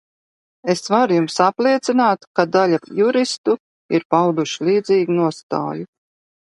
[0.73, 3.57] Es varu jums apliecināt, ka daļa juristu
[3.99, 5.91] ir pauduši līdzīgu nostāju.